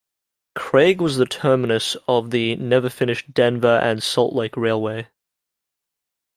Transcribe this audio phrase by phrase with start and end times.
[0.55, 5.07] Craig was the terminus of the never-finished Denver and Salt Lake Railway.